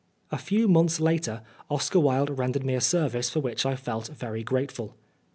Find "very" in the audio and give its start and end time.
4.07-4.41